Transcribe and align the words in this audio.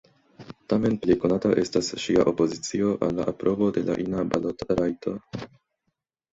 Tamen, 0.71 0.95
plej 1.03 1.17
konata 1.25 1.51
estas 1.65 1.91
ŝia 2.05 2.25
opozicio 2.33 2.95
al 3.09 3.15
la 3.21 3.29
aprobo 3.35 3.71
de 3.79 3.87
la 3.93 4.01
ina 4.07 4.27
balotrajto. 4.35 5.19